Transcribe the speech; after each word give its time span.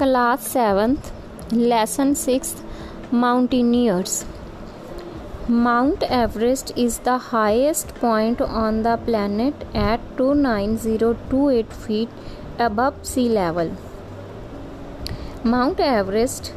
Class 0.00 0.46
seventh 0.48 1.52
lesson 1.52 2.12
six 2.14 2.54
mountaineers 3.14 4.24
Mount 5.50 6.02
Everest 6.02 6.72
is 6.78 6.98
the 7.04 7.18
highest 7.22 7.92
point 8.00 8.42
on 8.42 8.82
the 8.82 8.96
planet 9.04 9.62
eight 9.76 10.00
two 10.18 10.32
nine 10.34 10.76
zero 10.76 11.12
two 11.30 11.48
eight 11.50 11.72
feet 11.76 12.60
above 12.60 13.02
sea 13.04 13.28
level 13.28 13.70
Mount 15.46 15.80
Everest 15.80 16.52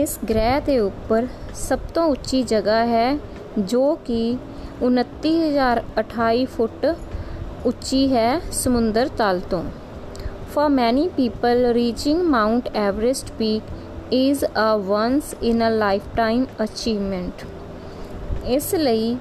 इस 0.00 0.18
ग्रह 0.24 0.58
के 0.60 0.78
उपर 0.80 1.28
सब 1.58 1.86
तो 1.94 2.06
उची 2.08 2.42
जगह 2.48 2.82
है 2.94 3.20
जो 3.58 3.94
कि 4.06 4.38
उन्ती 4.82 5.38
हज़ार 5.38 5.84
अठाई 5.98 6.46
फुट 6.46 6.84
उची 7.66 8.06
है 8.08 8.28
समुद्र 8.52 9.08
तल 9.18 9.40
तो 9.50 9.64
For 10.54 10.68
many 10.68 11.08
people, 11.08 11.72
reaching 11.74 12.30
Mount 12.30 12.68
Everest 12.74 13.36
peak 13.36 13.64
is 14.08 14.44
a 14.54 14.78
once 14.78 15.34
in 15.42 15.60
a 15.60 15.70
lifetime 15.70 16.44
achievement. 16.64 17.42
ਇਸ 18.46 18.74
ਲਈ 18.74 19.16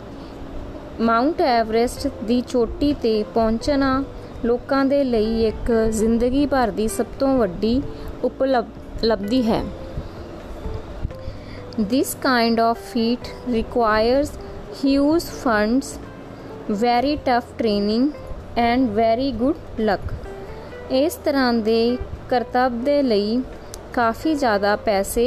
ਮਾਉਂਟ 1.02 1.42
ਐਵਰੈਸਟ 1.42 2.08
ਦੀ 2.24 2.40
ਚੋਟੀ 2.42 2.94
ਤੇ 3.02 3.14
ਪਹੁੰਚਣਾ 3.34 4.04
ਲੋਕਾਂ 4.46 4.84
ਦੇ 4.86 5.04
ਲਈ 5.04 5.46
ਇੱਕ 5.48 5.72
ਜ਼ਿੰਦਗੀ 5.92 6.46
ਭਰ 6.46 6.72
ਦੀ 6.72 6.88
ਸਭ 6.98 7.06
ਤੋਂ 7.20 7.38
ਵੱਡੀ 7.38 7.82
ਉਪਲਬਧੀ 8.24 9.42
ਹੈ 9.50 9.64
this 11.94 12.16
kind 12.26 12.62
of 12.64 12.84
feat 12.92 13.32
requires 13.54 14.36
huge 14.82 15.32
funds 15.46 15.96
very 16.86 17.16
tough 17.30 17.50
training 17.64 18.06
and 18.66 18.94
very 19.00 19.32
good 19.40 19.82
luck 19.90 20.14
ਇਸ 20.92 21.16
ਤਰ੍ਹਾਂ 21.16 21.54
ਦੇ 21.56 21.98
ਕਰਤੱਵ 22.30 22.84
ਦੇ 22.84 23.02
ਲਈ 23.02 23.42
ਕਾਫੀ 23.94 24.34
ਜ਼ਿਆਦਾ 24.36 24.76
ਪੈਸੇ 24.76 25.27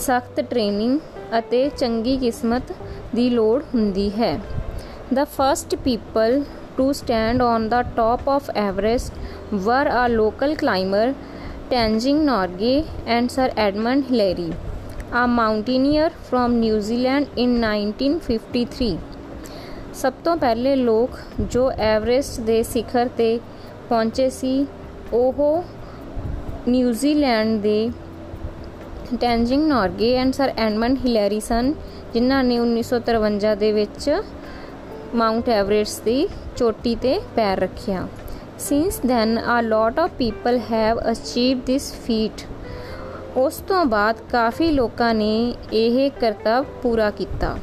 ਸਖਤ 0.00 0.40
ਟ੍ਰੇਨਿੰਗ 0.40 0.98
ਅਤੇ 1.38 1.68
ਚੰਗੀ 1.68 2.16
ਕਿਸਮਤ 2.16 2.72
ਦੀ 3.14 3.28
ਲੋੜ 3.30 3.62
ਹੁੰਦੀ 3.74 4.10
ਹੈ 4.10 4.38
the 5.14 5.24
first 5.26 5.74
people 5.74 6.42
to 6.76 6.90
stand 6.92 7.42
on 7.42 7.68
the 7.68 7.82
top 7.96 8.28
of 8.28 8.50
Everest 8.56 9.10
were 9.54 9.86
a 9.86 10.06
local 10.08 10.54
climber 10.54 11.12
Tenzing 11.70 12.22
Norgay 12.24 12.82
and 13.06 13.28
sir 13.30 13.50
Edmund 13.58 14.04
Hillary 14.10 14.52
a 15.14 15.26
mountaineer 15.28 16.10
firm 16.30 16.52
New Zealand 16.52 17.26
ਇਨ 17.38 17.64
1953 17.64 18.94
ਸਭ 19.94 20.12
ਤੋਂ 20.24 20.36
ਪਹਿਲੇ 20.36 20.76
ਲੋਕ 20.76 21.18
ਜੋ 21.50 21.70
ਐਵਰੇਸ 21.86 22.38
ਦੇ 22.40 22.62
ਸਿਖਰ 22.62 23.08
ਤੇ 23.16 23.38
ਪਹੁੰਚੇ 23.88 24.28
ਸੀ 24.30 24.66
ਉਹ 25.12 25.64
ਨਿਊਜ਼ੀਲੈਂਡ 26.68 27.60
ਦੇ 27.60 27.90
Tenzing 29.20 29.66
Norgay 29.68 30.14
and 30.16 30.32
Sir 30.32 30.52
Edmund 30.58 30.96
Hillary 30.96 31.40
ਸਨ 31.40 31.72
ਜਿਨ੍ਹਾਂ 32.14 32.42
ਨੇ 32.44 32.58
1953 32.60 33.56
ਦੇ 33.56 33.72
ਵਿੱਚ 33.72 34.10
ਮਾਉਂਟ 35.14 35.48
ਐਵਰੇਸਟ 35.48 36.04
ਦੀ 36.04 36.26
ਚੋਟੀ 36.56 36.94
ਤੇ 36.94 37.18
ਪੈਰ 37.36 37.58
ਰੱਖਿਆ 37.58 38.06
since 38.58 39.00
then 39.06 39.38
a 39.38 39.60
lot 39.60 39.98
of 39.98 40.10
people 40.18 40.58
have 40.70 41.00
achieve 41.10 41.60
this 41.66 41.92
feat 42.06 42.46
ਉਸ 43.36 43.56
ਤੋਂ 43.68 43.84
ਬਾਅਦ 43.86 44.16
ਕਾਫੀ 44.32 44.70
ਲੋਕਾਂ 44.70 45.14
ਨੇ 45.14 45.34
ਇਹ 45.72 46.10
ਕਰਤੱਵ 46.20 46.64
ਪੂਰਾ 46.82 47.10
ਕੀਤਾ 47.10 47.56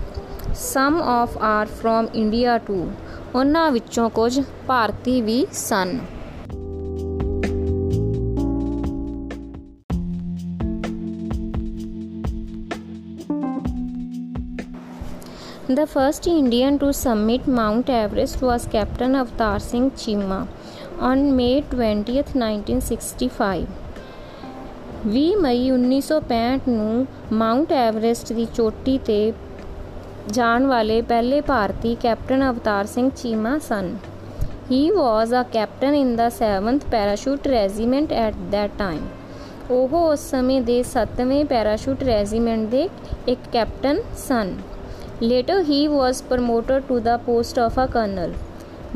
ਸਮ 0.55 1.01
of 1.01 1.37
are 1.43 1.67
from 1.71 2.07
India 2.15 2.57
too 2.57 2.85
ਉਨ੍ਹਾਂ 3.35 3.71
ਵਿੱਚੋਂ 3.71 4.09
ਕੁਝ 4.09 4.39
ਭਾਰਤੀ 4.67 5.21
ਵੀ 5.21 5.45
ਸਨ 5.51 5.99
The 15.73 15.83
first 15.87 16.25
Indian 16.27 16.77
to 16.79 16.87
summit 16.91 17.45
Mount 17.57 17.89
Everest 17.89 18.41
was 18.41 18.63
Captain 18.71 19.13
Avtar 19.15 19.53
Singh 19.65 19.85
Chima 20.01 20.39
on 21.09 21.21
May 21.37 21.53
20th 21.73 22.33
1965. 22.39 23.61
20 25.05 25.37
ਮਈ 25.41 25.61
1965 25.69 26.67
ਨੂੰ 26.67 27.05
ਮਾਉਂਟ 27.33 27.71
ਐਵਰੇਸਟ 27.71 28.33
ਦੀ 28.33 28.45
ਚੋਟੀ 28.55 28.97
ਤੇ 29.05 29.17
ਜਾਣ 30.29 30.65
ਵਾਲੇ 30.65 31.01
ਪਹਿਲੇ 31.01 31.41
ਭਾਰਤੀ 31.41 31.95
ਕੈਪਟਨ 31.95 32.49
ਅਵਤਾਰ 32.49 32.85
ਸਿੰਘ 32.85 33.09
ਚੀਮਾ 33.15 33.57
ਸਨ 33.57 33.95
he 34.71 34.91
was 34.91 35.29
a 35.41 35.43
captain 35.53 35.95
in 35.95 36.15
the 36.15 36.27
7th 36.27 36.89
parachute 36.91 37.47
regiment 37.47 38.13
at 38.13 38.33
that 38.51 38.71
time 38.77 39.07
ਉਹ 39.69 39.89
ਉਸ 39.97 40.19
ਸਮੇਂ 40.19 40.61
ਦੇ 40.61 40.83
7ਵੇਂ 40.91 41.45
ਪੈਰਾਸ਼ੂਟ 41.45 42.03
ਰੈਜੀਮੈਂਟ 42.03 42.69
ਦੇ 42.69 42.89
ਇੱਕ 43.27 43.39
ਕੈਪਟਨ 43.53 44.01
ਸਨ 44.17 44.55
later 45.21 45.61
he 45.61 45.87
was 45.87 46.21
promoted 46.23 46.83
to 46.89 46.99
the 46.99 47.17
post 47.17 47.59
of 47.59 47.79
a 47.79 47.85
colonel 47.85 48.33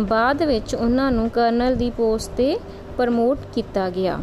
ਬਾਅਦ 0.00 0.43
ਵਿੱਚ 0.43 0.75
ਉਹਨਾਂ 0.75 1.11
ਨੂੰ 1.11 1.29
ਕਰਨਲ 1.29 1.75
ਦੀ 1.75 1.89
ਪੋਸਟ 1.89 2.31
ਤੇ 2.37 2.57
ਪ੍ਰਮੋਟ 2.97 3.37
ਕੀਤਾ 3.55 3.89
ਗਿਆ 3.89 4.19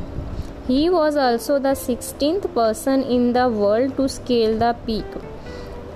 ਹੀ 0.71 0.89
was 0.89 1.17
also 1.17 1.59
the 1.59 1.73
16th 1.73 2.49
person 2.49 3.03
in 3.09 3.33
the 3.33 3.49
world 3.49 3.93
to 3.93 4.07
scale 4.07 4.59
the 4.59 4.73
peak 4.73 5.19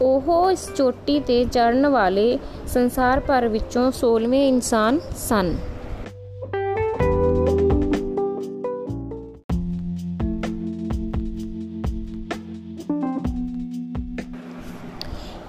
ਉਹ 0.03 0.51
ਇਸ 0.51 0.69
ਚੋਟੀ 0.77 1.19
ਤੇ 1.21 1.45
ਚੜਨ 1.45 1.87
ਵਾਲੇ 1.87 2.39
ਸੰਸਾਰ 2.67 3.21
ਪਰ 3.21 3.49
ਵਿੱਚੋਂ 3.49 3.91
16ਵੇਂ 3.93 4.47
ਇਨਸਾਨ 4.49 4.99
ਸਨ 5.19 5.57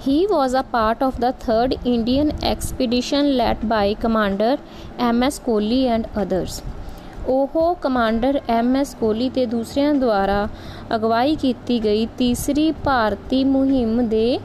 ਹੀ 0.07 0.25
was 0.25 0.55
a 0.55 0.61
part 0.71 1.03
of 1.03 1.19
the 1.19 1.29
3rd 1.41 1.73
Indian 1.85 2.31
expedition 2.43 3.25
led 3.33 3.65
by 3.65 3.93
commander 3.93 4.57
M 4.99 5.23
S 5.23 5.39
Kohli 5.39 5.85
and 5.87 6.07
others 6.21 6.61
ਉਹ 7.27 7.75
ਕਮਾਂਡਰ 7.81 8.39
ਐਮ 8.49 8.75
ਐਸ 8.75 8.95
ਕੋਲੀ 8.95 9.29
ਤੇ 9.29 9.45
ਦੂਸਰਿਆਂ 9.45 9.93
ਦੁਆਰਾ 9.95 10.47
ਅਗਵਾਈ 10.95 11.35
ਕੀਤੀ 11.35 11.79
ਗਈ 11.83 12.05
ਤੀਸਰੀ 12.17 12.71
ਭਾਰਤੀ 12.85 13.43
ਮੁਹਿੰਮ 13.45 14.07
ਦੇ 14.07 14.39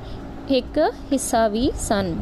ਇੱਕ 0.51 0.79
ਹਿੱਸਾ 1.13 1.47
ਵੀ 1.49 1.71
ਸਨ 1.81 2.15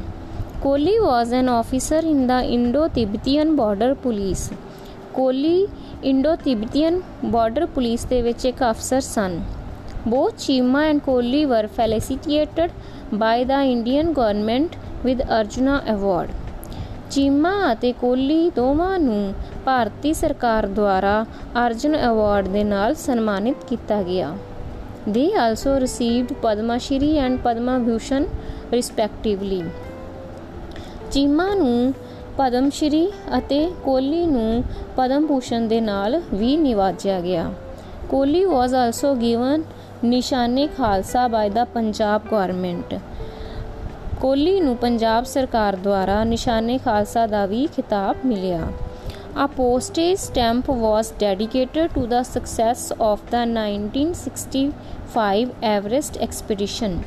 ਕੋਲੀ 0.62 0.98
was 0.98 1.32
an 1.32 1.48
officer 1.48 2.04
in 2.04 2.26
the 2.26 2.40
Indo 2.48 2.86
Tibetan 2.88 3.54
Border 3.56 3.94
Police 3.94 4.50
Kohli 5.14 5.66
Indo 6.04 6.34
Tibetan 6.36 7.00
Border 7.24 7.66
Police 7.66 8.04
ਦੇ 8.04 8.20
ਵਿੱਚ 8.22 8.44
ਇੱਕ 8.46 8.62
ਅਫਸਰ 8.70 9.00
ਸਨ 9.00 9.40
ਬੋਥ 10.08 10.36
Cheema 10.38 10.84
and 10.84 11.00
Kohli 11.00 11.44
were 11.44 11.66
felicitated 11.76 12.70
by 13.14 13.44
the 13.44 13.62
Indian 13.62 14.12
government 14.12 14.76
with 15.04 15.22
Arjuna 15.30 15.80
award 15.90 16.49
Cheema 17.10 17.50
ਅਤੇ 17.72 17.92
ਕੋਲੀ 17.92 18.50
ਦੋਵਾਂ 18.56 18.98
ਨੂੰ 18.98 19.32
ਭਾਰਤੀ 19.64 20.12
ਸਰਕਾਰ 20.12 20.66
ਦੁਆਰਾ 20.66 21.24
ਅਰਜਨ 21.58 21.96
ਅਵਾਰਡ 22.00 22.48
ਦੇ 22.48 22.62
ਨਾਲ 22.64 22.94
ਸਨਮਾਨਿਤ 22.96 23.64
ਕੀਤਾ 23.68 24.02
ਗਿਆ 24.02 24.36
they 25.08 25.30
also 25.38 25.78
received 25.80 26.32
Padma Shri 26.42 27.16
and 27.18 27.38
Bhushan 27.86 28.24
respectively 28.72 29.62
Cheema 31.10 31.48
ਨੂੰ 31.54 31.92
ਪਦਮਸ਼੍ਰੀ 32.38 33.06
ਅਤੇ 33.38 33.66
ਕੋਲੀ 33.84 34.24
ਨੂੰ 34.26 34.62
ਪਦਮ 34.96 35.26
ਭੂਸ਼ਣ 35.26 35.66
ਦੇ 35.68 35.80
ਨਾਲ 35.80 36.20
ਵੀ 36.34 36.56
ਨਿਵਾਜਿਆ 36.56 37.20
ਗਿਆ 37.20 37.50
ਕੋਲੀ 38.08 38.44
ਵਾਸ 38.44 38.74
also 38.74 39.14
given 39.14 39.62
Nishane 40.04 40.66
Khalsa 40.66 41.26
by 41.28 41.50
the 41.50 41.64
Punjab 41.64 42.26
government 42.32 42.94
Kohli 44.20 44.60
ਨੂੰ 44.60 44.76
ਪੰਜਾਬ 44.76 45.24
ਸਰਕਾਰ 45.24 45.76
ਦੁਆਰਾ 45.76 46.22
ਨਿਸ਼ਾਨੇ 46.24 46.76
ਖਾਲਸਾ 46.78 47.26
ਦਾ 47.26 47.44
ਵੀ 47.46 47.66
ਖਿਤਾਬ 47.66 48.16
ਮਿਲਿਆ 48.26 48.66
a 49.36 49.46
postage 49.46 50.18
stamp 50.18 50.70
was 50.70 51.12
dedicated 51.20 51.92
to 51.94 52.02
the 52.06 52.22
success 52.22 52.82
of 53.02 53.20
the 53.30 53.44
1965 53.44 55.32
Everest 55.68 56.18
ਐਕਸਪੀਡੀਸ਼ਨ 56.18 56.98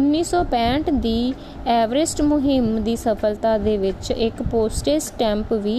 1965 0.00 0.94
ਦੀ 1.00 1.16
ਐਵਰੈਸਟ 1.72 2.22
ਮੁਹਿੰਮ 2.28 2.70
ਦੀ 2.82 2.96
ਸਫਲਤਾ 2.98 3.56
ਦੇ 3.58 3.76
ਵਿੱਚ 3.78 4.10
ਇੱਕ 4.20 4.42
ਪੋਸਟੇਜ 4.50 5.02
ਸਟੈਂਪ 5.02 5.52
ਵੀ 5.64 5.76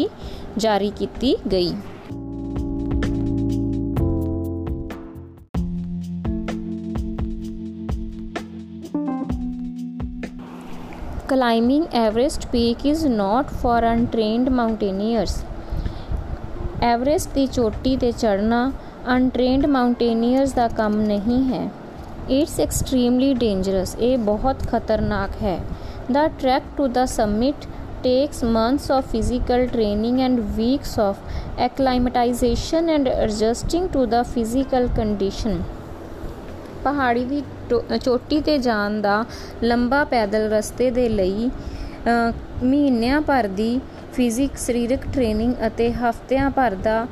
ਜਾਰੀ 0.57 0.91
ਕੀਤੀ 0.97 1.35
ਗਈ। 1.51 1.71
climbing 11.33 11.85
Everest 11.91 12.43
peak 12.51 12.85
is 12.85 13.03
not 13.05 13.51
for 13.61 13.77
untrained 13.91 14.49
mountaineers. 14.57 15.31
everest 16.89 17.33
ਦੀ 17.35 17.45
ਚੋਟੀ 17.47 17.95
ਤੇ 17.97 18.11
ਚੜ੍ਹਨਾ 18.11 18.59
untrained 19.15 19.67
mountaineers 19.75 20.53
ਦਾ 20.55 20.67
ਕੰਮ 20.77 20.99
ਨਹੀਂ 21.01 21.41
ਹੈ 21.53 21.63
it's 22.37 22.57
extremely 22.65 23.31
dangerous 23.43 23.97
ਇਹ 23.99 24.17
ਬਹੁਤ 24.31 24.67
ਖਤਰਨਾਕ 24.71 25.41
ਹੈ 25.43 25.59
the 26.17 26.25
trek 26.41 26.69
to 26.79 26.89
the 26.97 27.05
summit 27.15 27.67
takes 28.05 28.43
months 28.57 28.89
of 28.95 29.05
physical 29.13 29.61
training 29.75 30.19
and 30.27 30.41
weeks 30.57 30.97
of 31.03 31.21
acclimatization 31.67 32.91
and 32.97 33.07
adjusting 33.13 33.87
to 33.95 34.05
the 34.15 34.23
physical 34.35 34.89
condition. 34.99 35.63
ਪਹਾੜੀ 36.83 37.25
ਦੀ 37.25 37.41
ਚੋਟੀ 38.03 38.39
ਤੇ 38.41 38.57
ਜਾਣ 38.57 38.99
ਦਾ 39.01 39.23
ਲੰਬਾ 39.63 40.03
ਪੈਦਲ 40.03 40.49
ਰਸਤੇ 40.49 40.89
ਦੇ 40.91 41.07
ਲਈ 41.09 41.49
ਮਹੀਨਿਆਂ 42.07 43.21
ਭਰ 43.21 43.47
ਦੀ 43.47 43.79
ਫਿਜ਼ਿਕ 44.13 44.57
ਸਰੀਰਕ 44.57 45.07
ਟ੍ਰੇਨਿੰਗ 45.13 45.53
ਅਤੇ 45.67 45.91
ਹਫ਼ਤਿਆਂ 45.93 46.49
ਭਰ 46.51 46.75
ਦਾ 46.75 47.05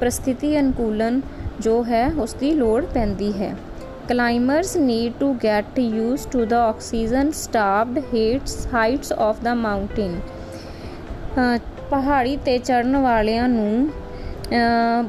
ਪ੍ਰਸਥਿਤੀ 0.00 0.58
ਅਨੁਕੂਲਨ 0.58 1.20
ਜੋ 1.60 1.82
ਹੈ 1.84 2.08
ਉਸ 2.18 2.34
ਦੀ 2.34 2.50
ਲੋੜ 2.50 2.84
ਪੈਂਦੀ 2.84 3.32
ਹੈ 3.32 3.54
climbers 4.08 4.70
need 4.76 5.12
to 5.18 5.26
get 5.34 5.76
used 5.78 6.30
to 6.30 6.44
the 6.44 6.60
oxygen 6.60 7.28
starved 7.32 7.98
heights 8.08 8.54
heights 8.72 9.12
of 9.20 9.42
the 9.44 9.54
mountain 9.58 10.16
ਪਹਾੜੀ 11.90 12.36
ਤੇ 12.36 12.58
ਚੜਨ 12.58 12.96
ਵਾਲਿਆਂ 12.96 13.48
ਨੂੰ 13.48 13.88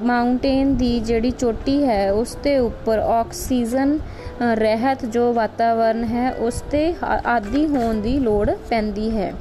ਮਾਊਂਟੇਨ 0.04 0.76
ਦੀ 0.76 1.00
ਜਿਹੜੀ 1.00 1.32
ਚੋਟੀ 1.32 1.84
ਹੈ 1.84 2.12
ਉਸ 2.12 2.36
ਤੇ 2.44 2.58
ਉੱਪਰ 2.58 3.00
ਆਕਸੀਜਨ 3.00 3.98
ਰਹਿਤ 4.58 5.06
ਜੋ 5.06 5.32
ਵਾਤਾਵਰਨ 5.34 6.04
ਹੈ 6.04 6.32
ਉਸ 6.40 6.62
ਤੇ 6.72 6.94
ਆਦੀ 7.26 7.66
ਹੋਣ 7.68 8.02
ਦੀ 8.02 8.18
ਲੋੜ 8.20 8.50
ਪੈਂਦੀ 8.70 9.10
ਹੈ 9.18 9.34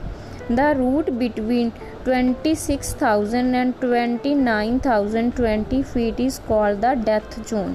ਦਾ 0.55 0.73
route 0.73 1.11
between 1.13 1.71
26000 2.07 3.55
and 3.55 3.73
29020 3.85 5.83
feet 5.93 6.21
is 6.21 6.41
called 6.49 6.81
the 6.81 6.95
death 7.05 7.39
zone 7.43 7.75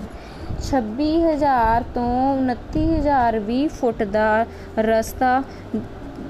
26000 0.63 1.85
ਤੋਂ 1.93 2.11
29020 2.45 3.67
ਫੁੱਟ 3.75 4.03
ਦਾ 4.11 4.29
ਰਸਤਾ 4.85 5.35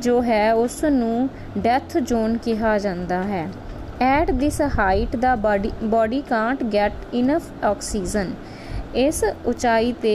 ਜੋ 0.01 0.21
ਹੈ 0.23 0.43
ਉਸ 0.55 0.83
ਨੂੰ 0.93 1.29
ਡੈਥ 1.59 1.97
ਜ਼ੋਨ 2.03 2.37
ਕਿਹਾ 2.39 2.77
ਜਾਂਦਾ 2.79 3.23
ਹੈ 3.25 3.47
at 4.01 4.29
this 4.31 4.57
height 4.73 5.13
the 5.21 5.29
body 5.43 5.69
body 5.91 6.17
can't 6.29 6.59
get 6.73 7.05
enough 7.13 7.45
oxygen 7.69 8.33
ਇਸ 8.95 9.23
ਉਚਾਈ 9.47 9.91
ਤੇ 10.01 10.15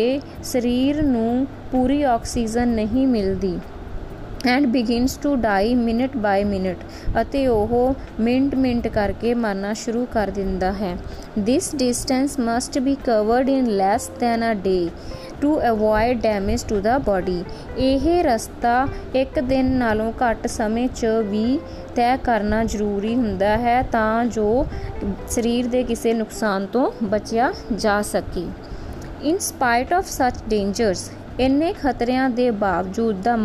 ਸਰੀਰ 0.42 1.02
ਨੂੰ 1.02 1.46
ਪੂਰੀ 1.72 2.02
ਆਕਸੀਜਨ 2.02 2.68
ਨਹੀਂ 2.68 3.06
ਮਿਲਦੀ 3.06 3.58
and 4.46 4.66
begins 4.66 5.16
to 5.16 5.34
die 5.36 5.74
minute 5.74 6.16
by 6.16 6.44
minute 6.44 6.78
ਅਤੇ 7.20 7.46
ਉਹ 7.46 7.94
ਮਿੰਟ 8.20 8.54
ਮਿੰਟ 8.54 8.88
ਕਰਕੇ 8.88 9.34
ਮਰਨਾ 9.34 9.72
ਸ਼ੁਰੂ 9.74 10.04
ਕਰ 10.12 10.30
ਦਿੰਦਾ 10.30 10.72
ਹੈ 10.72 10.96
this 11.46 11.74
distance 11.76 12.38
must 12.40 12.78
be 12.78 12.94
covered 13.04 13.48
in 13.48 13.66
less 13.66 14.10
than 14.20 14.50
a 14.52 14.54
day 14.54 14.88
to 15.40 15.58
avoid 15.68 16.20
damage 16.20 16.64
to 16.64 16.80
the 16.80 16.98
body 16.98 17.42
ਇਹ 17.78 18.22
ਰਸਤਾ 18.24 18.86
ਇੱਕ 19.14 19.38
ਦਿਨ 19.40 19.70
ਨਾਲੋਂ 19.76 20.12
ਘੱਟ 20.22 20.46
ਸਮੇਂ 20.46 20.88
'ਚ 20.88 21.06
ਵੀ 21.24 21.58
ਤੈਅ 21.96 22.16
ਕਰਨਾ 22.16 22.62
ਜ਼ਰੂਰੀ 22.64 23.14
ਹੁੰਦਾ 23.14 23.56
ਹੈ 23.56 23.80
ਤਾਂ 23.82 24.24
ਜੋ 24.26 24.66
ਸਰੀਰ 25.28 25.66
ਦੇ 25.66 25.82
ਕਿਸੇ 25.82 26.14
ਨੁਕਸਾਨ 26.14 26.66
ਤੋਂ 26.66 26.90
ਬਚਿਆ 27.04 27.52
ਜਾ 27.76 28.00
ਸਕੇ 28.02 28.46
ਇਨ 29.22 29.38
ਸਪਾਈਟ 29.38 29.92
ਆਫ 29.92 30.06
ਸੱਚ 30.06 30.38
ਡੇਂਜਰਸ 30.48 31.10
ਇੰਨੇ 31.40 31.72
ਖਤਰਿਆਂ 31.72 32.28
ਦੇ 32.30 32.50
ਬਾਵਜੂਦ 32.50 33.22
ਦਾ 33.22 33.36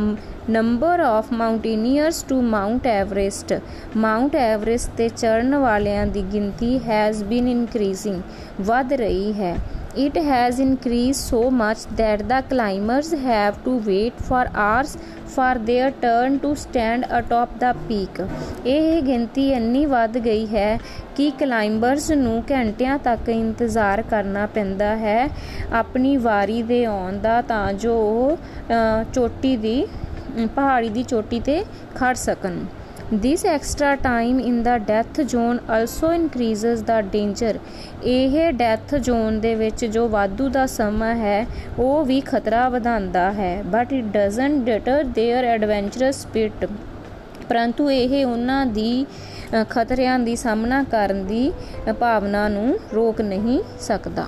number 0.49 0.99
of 0.99 1.31
mountaineers 1.33 2.23
to 2.23 2.41
Mount 2.41 2.85
Everest 2.87 3.53
Mount 3.97 4.35
Everest 4.35 4.91
ਤੇ 4.97 5.09
ਚੜਨ 5.09 5.55
ਵਾਲਿਆਂ 5.55 6.05
ਦੀ 6.07 6.23
ਗਿਣਤੀ 6.33 6.77
ਹੈਜ਼ 6.79 7.23
ਬੀਨ 7.23 7.47
ਇਨਕਰੀਜ਼ਿੰਗ 7.47 8.21
ਵਧ 8.61 8.93
ਰਹੀ 8.93 9.33
ਹੈ 9.33 9.55
it 9.97 10.17
has 10.17 10.61
increased 10.61 11.21
so 11.21 11.41
much 11.53 11.85
that 11.97 12.21
the 12.21 12.39
climbers 12.41 13.13
have 13.23 13.53
to 13.65 13.77
wait 13.79 14.21
for 14.21 14.49
hours 14.55 14.97
for 15.35 15.57
their 15.59 15.91
turn 16.01 16.37
to 16.37 16.53
stand 16.55 17.05
atop 17.11 17.57
the 17.59 17.71
peak 17.87 18.21
ਇਹ 18.65 19.01
ਗਿਣਤੀ 19.01 19.49
ਇੰਨੀ 19.51 19.85
ਵੱਧ 19.85 20.17
ਗਈ 20.17 20.45
ਹੈ 20.45 20.77
ਕਿ 21.15 21.29
ਕਲਾਈਮਰਸ 21.39 22.11
ਨੂੰ 22.11 22.41
ਘੰਟਿਆਂ 22.51 22.97
ਤੱਕ 22.99 23.29
ਇੰਤਜ਼ਾਰ 23.29 24.01
ਕਰਨਾ 24.01 24.45
ਪੈਂਦਾ 24.45 24.95
ਹੈ 24.95 25.29
ਆਪਣੀ 25.73 26.15
ਵਾਰੀ 26.17 26.61
ਦੇ 26.63 26.83
ਆਉਣ 26.85 27.17
ਦਾ 27.17 27.41
ਤਾਂ 27.41 27.73
ਜੋ 27.73 27.95
ਉਹ 27.97 28.37
ਚੋਟੀ 29.13 29.55
ਦੀ 29.57 29.85
ਪਹਾੜੀ 30.45 30.89
ਦੀ 30.89 31.03
ਚੋਟੀ 31.03 31.39
ਤੇ 31.39 31.63
ਖੜ 31.95 32.15
ਸਕਣ 32.15 32.59
this 33.13 33.43
extra 33.45 33.89
time 34.03 34.39
in 34.47 34.55
the 34.63 34.73
death 34.87 35.19
zone 35.33 35.59
also 35.69 36.07
increases 36.15 36.81
the 36.81 36.97
danger 37.13 37.53
ਇਹ 38.03 38.53
death 38.53 38.95
zone 38.99 39.39
ਦੇ 39.39 39.55
ਵਿੱਚ 39.55 39.85
ਜੋ 39.85 40.07
ਵਾਧੂ 40.07 40.49
ਦਾ 40.49 40.65
ਸਮਾਂ 40.65 41.15
ਹੈ 41.15 41.45
ਉਹ 41.79 42.05
ਵੀ 42.05 42.19
ਖਤਰਾ 42.21 42.69
ਵਧਾਉਂਦਾ 42.69 43.31
ਹੈ 43.31 43.63
but 43.75 43.93
it 43.99 44.09
doesn't 44.17 44.67
deter 44.69 44.97
their 45.19 45.43
adventurous 45.53 46.19
spirit 46.23 46.67
ਪਰੰਤੂ 47.49 47.89
ਇਹ 47.91 48.25
ਉਹਨਾਂ 48.25 48.65
ਦੀ 48.65 49.05
ਖਤਰਿਆਂ 49.69 50.19
ਦੀ 50.19 50.35
ਸਾਹਮਣਾ 50.35 50.83
ਕਰਨ 50.83 51.25
ਦੀ 51.25 51.51
ਭਾਵਨਾ 51.99 52.47
ਨੂੰ 52.47 52.79
ਰੋਕ 52.93 53.21
ਨਹੀਂ 53.21 53.59
ਸਕਦਾ 53.79 54.27